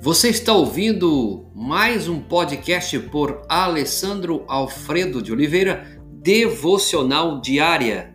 [0.00, 8.14] Você está ouvindo mais um podcast por Alessandro Alfredo de Oliveira, Devocional Diária.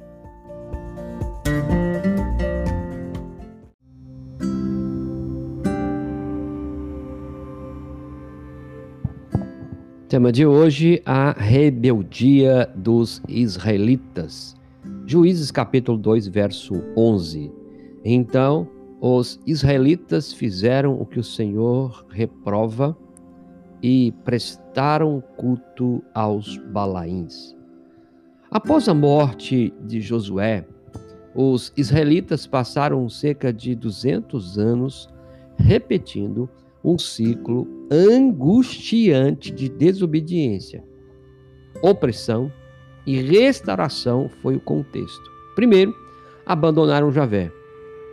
[10.08, 14.56] Tema de hoje: a rebeldia dos israelitas.
[15.06, 17.52] Juízes capítulo 2, verso 11.
[18.06, 18.70] Então,
[19.06, 22.98] os israelitas fizeram o que o Senhor reprova
[23.82, 27.54] e prestaram culto aos Balaíns.
[28.50, 30.66] Após a morte de Josué,
[31.36, 35.10] os israelitas passaram cerca de 200 anos
[35.58, 36.50] repetindo
[36.82, 40.82] um ciclo angustiante de desobediência,
[41.82, 42.50] opressão
[43.06, 45.30] e restauração foi o contexto.
[45.56, 45.94] Primeiro,
[46.46, 47.52] abandonaram Javé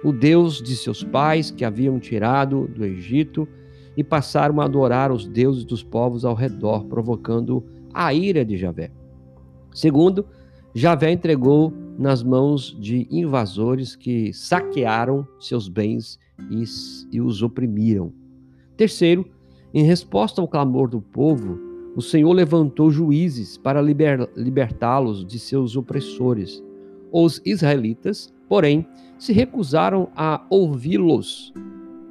[0.02, 3.46] o Deus de seus pais que haviam tirado do Egito
[3.96, 8.90] e passaram a adorar os deuses dos povos ao redor, provocando a ira de Javé.
[9.72, 10.26] Segundo,
[10.74, 16.18] Javé entregou nas mãos de invasores que saquearam seus bens
[16.50, 16.64] e,
[17.12, 18.12] e os oprimiram.
[18.76, 19.26] Terceiro,
[19.74, 21.58] em resposta ao clamor do povo,
[21.94, 26.62] o Senhor levantou juízes para liber, libertá-los de seus opressores.
[27.12, 28.86] Os israelitas, porém,
[29.18, 31.52] se recusaram a ouvi-los,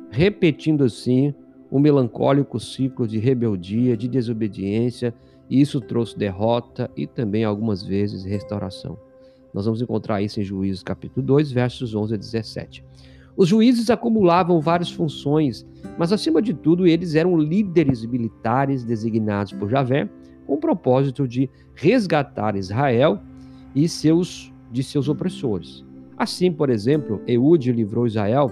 [0.10, 1.34] repetindo assim
[1.72, 5.14] o melancólico ciclo de rebeldia, de desobediência,
[5.50, 8.98] e isso trouxe derrota e também algumas vezes restauração.
[9.54, 12.86] Nós vamos encontrar isso em Juízes capítulo 2, versos 11 a 17.
[13.36, 15.66] Os juízes acumulavam várias funções,
[15.98, 20.10] mas acima de tudo eles eram líderes militares designados por Javé
[20.46, 23.22] com o propósito de resgatar Israel
[23.74, 25.86] e seus de seus opressores.
[26.18, 28.52] Assim, por exemplo, Eude livrou Israel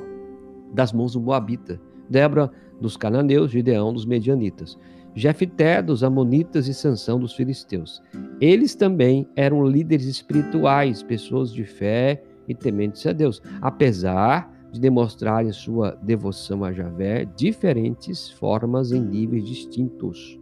[0.74, 4.78] das mãos do Moabita, Débora dos cananeus, Gideão dos medianitas,
[5.16, 8.02] Jefté dos amonitas e Sansão dos filisteus.
[8.40, 15.52] Eles também eram líderes espirituais, pessoas de fé e tementes a Deus, apesar de demonstrarem
[15.52, 20.40] sua devoção a Javé diferentes formas em níveis distintos.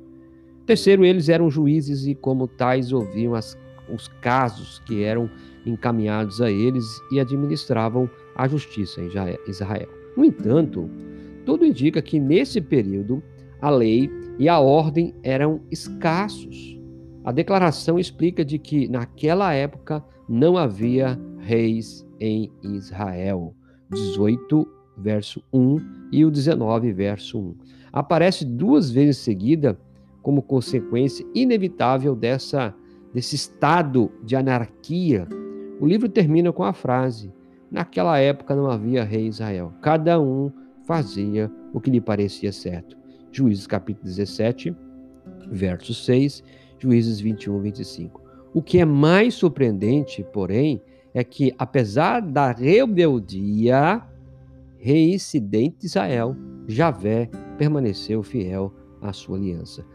[0.66, 3.58] Terceiro, eles eram juízes e como tais ouviam as,
[3.90, 5.30] os casos que eram
[5.66, 9.10] encaminhados a eles e administravam a justiça em
[9.48, 9.90] Israel.
[10.16, 10.90] No entanto,
[11.46, 13.22] tudo indica que nesse período
[13.62, 16.80] a lei e a ordem eram escassos.
[17.24, 23.56] A declaração explica de que naquela época não havia reis em Israel.
[23.90, 25.78] 18 verso 1
[26.12, 27.56] e o 19 verso 1.
[27.92, 29.80] Aparece duas vezes seguida
[30.22, 32.74] como consequência inevitável dessa
[33.16, 35.26] desse estado de anarquia
[35.80, 37.34] o livro termina com a frase:
[37.72, 39.74] Naquela época não havia rei Israel.
[39.82, 40.52] Cada um
[40.86, 42.98] fazia o que lhe parecia certo.
[43.32, 44.76] Juízes capítulo 17,
[45.50, 46.44] verso 6,
[46.78, 48.22] Juízes 21, 25.
[48.54, 50.82] O que é mais surpreendente, porém,
[51.14, 54.02] é que, apesar da rebeldia,
[54.78, 56.36] reincidente de Israel,
[56.68, 59.86] Javé permaneceu fiel à sua aliança.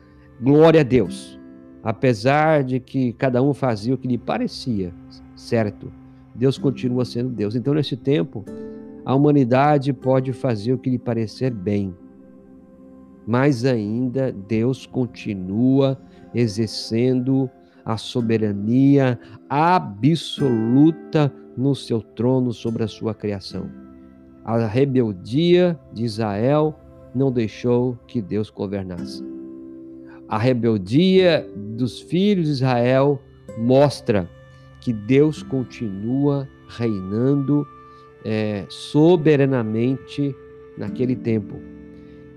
[0.42, 1.39] Glória a Deus!
[1.82, 4.92] Apesar de que cada um fazia o que lhe parecia
[5.34, 5.92] certo.
[6.34, 7.56] Deus continua sendo Deus.
[7.56, 8.44] Então, nesse tempo,
[9.04, 11.94] a humanidade pode fazer o que lhe parecer bem,
[13.26, 15.98] mas ainda Deus continua
[16.34, 17.50] exercendo
[17.84, 19.18] a soberania
[19.48, 23.68] absoluta no seu trono sobre a sua criação.
[24.44, 26.78] A rebeldia de Israel
[27.14, 29.29] não deixou que Deus governasse.
[30.30, 31.44] A rebeldia
[31.76, 33.20] dos filhos de Israel
[33.58, 34.30] mostra
[34.80, 37.66] que Deus continua reinando
[38.24, 40.32] é, soberanamente
[40.78, 41.56] naquele tempo.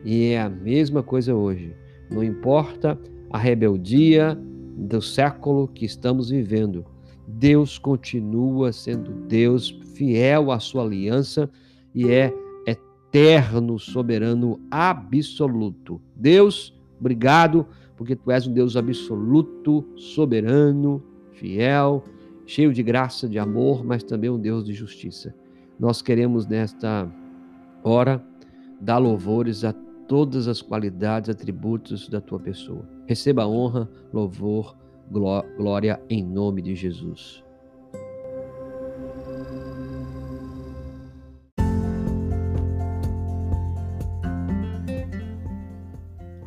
[0.03, 1.75] E é a mesma coisa hoje.
[2.09, 2.99] Não importa
[3.29, 4.35] a rebeldia
[4.75, 6.83] do século que estamos vivendo,
[7.27, 11.47] Deus continua sendo Deus, fiel à sua aliança
[11.93, 12.33] e é
[12.65, 16.01] eterno, soberano, absoluto.
[16.15, 22.03] Deus, obrigado, porque tu és um Deus absoluto, soberano, fiel
[22.45, 25.33] cheio de graça, de amor, mas também um Deus de justiça.
[25.79, 27.09] Nós queremos nesta
[27.83, 28.23] hora
[28.79, 29.73] dar louvores a
[30.07, 32.87] todas as qualidades, atributos da tua pessoa.
[33.07, 34.75] Receba honra, louvor,
[35.57, 37.43] glória em nome de Jesus.